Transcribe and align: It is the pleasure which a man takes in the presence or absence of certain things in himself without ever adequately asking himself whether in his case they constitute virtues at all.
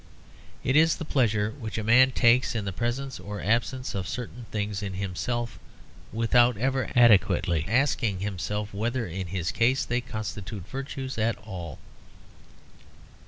It 0.63 0.75
is 0.75 0.95
the 0.95 1.05
pleasure 1.05 1.53
which 1.59 1.77
a 1.77 1.83
man 1.83 2.09
takes 2.11 2.55
in 2.55 2.65
the 2.65 2.73
presence 2.73 3.19
or 3.19 3.39
absence 3.39 3.93
of 3.93 4.07
certain 4.07 4.47
things 4.49 4.81
in 4.81 4.95
himself 4.95 5.59
without 6.11 6.57
ever 6.57 6.89
adequately 6.95 7.65
asking 7.67 8.21
himself 8.21 8.73
whether 8.73 9.05
in 9.05 9.27
his 9.27 9.51
case 9.51 9.85
they 9.85 10.01
constitute 10.01 10.67
virtues 10.67 11.19
at 11.19 11.37
all. 11.45 11.77